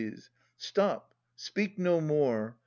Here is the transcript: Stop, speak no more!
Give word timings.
Stop, 0.57 1.13
speak 1.35 1.77
no 1.77 2.01
more! 2.01 2.57